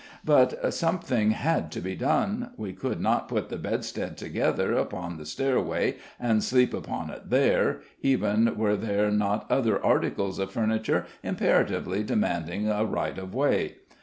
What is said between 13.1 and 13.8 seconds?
of way.